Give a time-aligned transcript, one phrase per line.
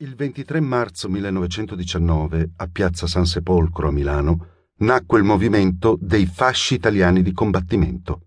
[0.00, 4.48] Il 23 marzo 1919, a Piazza San Sepolcro a Milano,
[4.80, 8.26] nacque il movimento dei fasci italiani di combattimento.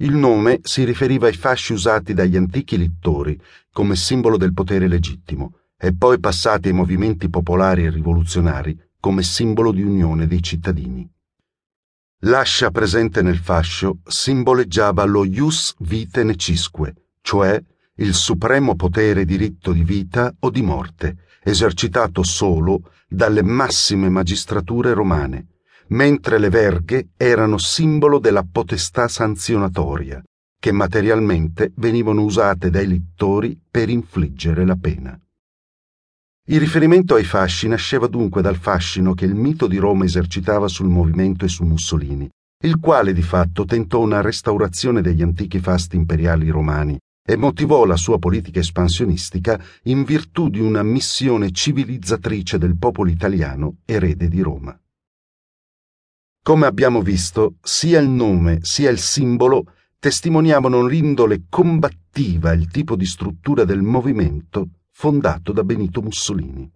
[0.00, 3.40] Il nome si riferiva ai fasci usati dagli antichi littori
[3.72, 9.72] come simbolo del potere legittimo e poi passati ai movimenti popolari e rivoluzionari come simbolo
[9.72, 11.10] di unione dei cittadini.
[12.24, 17.58] L'ascia presente nel fascio simboleggiava lo ius vite necisque, cioè
[18.02, 25.46] il supremo potere diritto di vita o di morte, esercitato solo dalle massime magistrature romane,
[25.88, 30.20] mentre le verghe erano simbolo della potestà sanzionatoria,
[30.58, 35.16] che materialmente venivano usate dai littori per infliggere la pena.
[36.48, 40.88] Il riferimento ai fasci nasceva dunque dal fascino che il mito di Roma esercitava sul
[40.88, 42.28] movimento e su Mussolini,
[42.64, 47.96] il quale di fatto tentò una restaurazione degli antichi fasti imperiali romani e motivò la
[47.96, 54.76] sua politica espansionistica in virtù di una missione civilizzatrice del popolo italiano erede di Roma.
[56.42, 62.96] Come abbiamo visto, sia il nome sia il simbolo testimoniavano l'indole combattiva e il tipo
[62.96, 66.68] di struttura del movimento fondato da Benito Mussolini.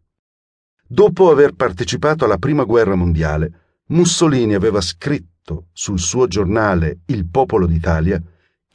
[0.87, 7.67] Dopo aver partecipato alla Prima Guerra Mondiale, Mussolini aveva scritto sul suo giornale Il Popolo
[7.67, 8.23] d'Italia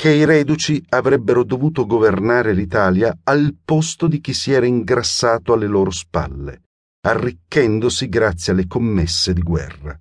[0.02, 5.68] che i reduci avrebbero dovuto governare l'Italia al posto di chi si era ingrassato alle
[5.68, 6.64] loro spalle,
[7.02, 9.96] arricchendosi grazie alle commesse di guerra.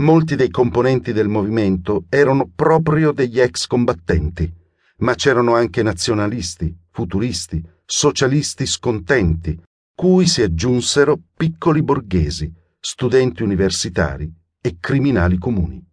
[0.00, 4.52] Molti dei componenti del movimento erano proprio degli ex combattenti,
[4.96, 9.56] ma c'erano anche nazionalisti, futuristi, socialisti scontenti,
[9.94, 14.28] cui si aggiunsero piccoli borghesi, studenti universitari
[14.60, 15.87] e criminali comuni.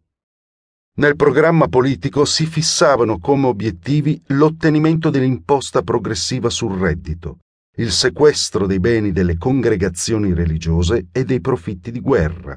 [0.98, 7.40] Nel programma politico si fissavano come obiettivi l'ottenimento dell'imposta progressiva sul reddito,
[7.78, 12.56] il sequestro dei beni delle congregazioni religiose e dei profitti di guerra,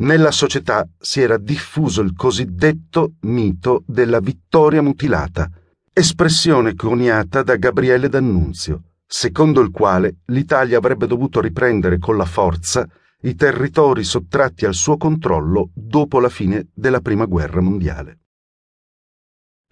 [0.00, 5.48] nella società si era diffuso il cosiddetto mito della vittoria mutilata,
[5.92, 12.86] espressione coniata da Gabriele D'Annunzio, secondo il quale l'Italia avrebbe dovuto riprendere con la forza
[13.22, 18.19] i territori sottratti al suo controllo dopo la fine della Prima Guerra Mondiale.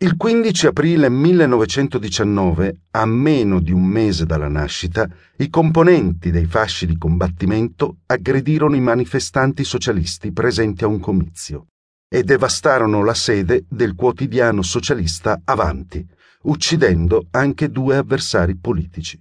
[0.01, 6.87] Il 15 aprile 1919, a meno di un mese dalla nascita, i componenti dei fasci
[6.87, 11.67] di combattimento aggredirono i manifestanti socialisti presenti a un comizio
[12.09, 16.07] e devastarono la sede del quotidiano socialista Avanti,
[16.43, 19.21] uccidendo anche due avversari politici.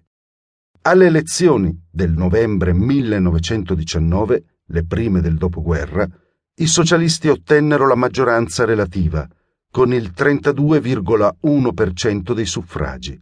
[0.83, 6.07] Alle elezioni del novembre 1919, le prime del dopoguerra,
[6.59, 9.27] i socialisti ottennero la maggioranza relativa,
[9.77, 13.21] con il 32,1% dei suffragi.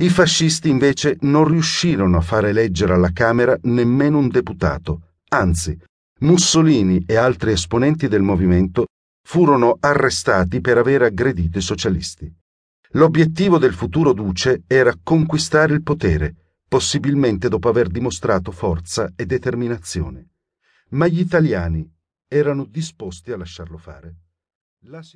[0.00, 5.78] I fascisti invece non riuscirono a fare eleggere alla Camera nemmeno un deputato, anzi,
[6.22, 8.86] Mussolini e altri esponenti del movimento
[9.24, 12.28] furono arrestati per aver aggredito i socialisti.
[12.94, 16.34] L'obiettivo del futuro duce era conquistare il potere,
[16.68, 20.30] possibilmente dopo aver dimostrato forza e determinazione.
[20.88, 21.88] Ma gli italiani
[22.26, 24.16] erano disposti a lasciarlo fare.
[24.86, 25.02] La